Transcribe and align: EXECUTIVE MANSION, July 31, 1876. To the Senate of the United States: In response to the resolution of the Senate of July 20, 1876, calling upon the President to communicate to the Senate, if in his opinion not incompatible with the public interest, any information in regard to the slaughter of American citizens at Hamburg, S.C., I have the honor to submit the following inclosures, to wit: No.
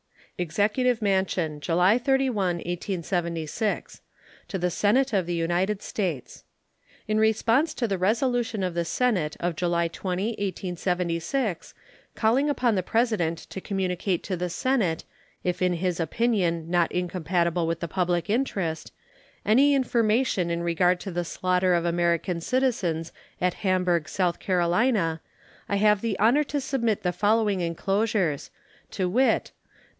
EXECUTIVE 0.39 0.99
MANSION, 1.03 1.59
July 1.59 1.99
31, 1.99 2.55
1876. 2.65 4.01
To 4.47 4.57
the 4.57 4.71
Senate 4.71 5.13
of 5.13 5.27
the 5.27 5.35
United 5.35 5.83
States: 5.83 6.43
In 7.07 7.19
response 7.19 7.75
to 7.75 7.87
the 7.87 7.99
resolution 7.99 8.63
of 8.63 8.73
the 8.73 8.83
Senate 8.83 9.37
of 9.39 9.55
July 9.55 9.87
20, 9.87 10.29
1876, 10.29 11.75
calling 12.15 12.49
upon 12.49 12.73
the 12.73 12.81
President 12.81 13.37
to 13.51 13.61
communicate 13.61 14.23
to 14.23 14.35
the 14.35 14.49
Senate, 14.49 15.03
if 15.43 15.61
in 15.61 15.73
his 15.73 15.99
opinion 15.99 16.71
not 16.71 16.91
incompatible 16.91 17.67
with 17.67 17.79
the 17.79 17.87
public 17.87 18.27
interest, 18.27 18.91
any 19.45 19.75
information 19.75 20.49
in 20.49 20.63
regard 20.63 20.99
to 21.01 21.11
the 21.11 21.23
slaughter 21.23 21.75
of 21.75 21.85
American 21.85 22.41
citizens 22.41 23.11
at 23.39 23.53
Hamburg, 23.61 24.05
S.C., 24.09 24.23
I 24.49 25.75
have 25.75 26.01
the 26.01 26.17
honor 26.17 26.43
to 26.45 26.59
submit 26.59 27.03
the 27.03 27.13
following 27.13 27.61
inclosures, 27.61 28.49
to 28.89 29.07
wit: 29.07 29.51
No. 29.53 29.57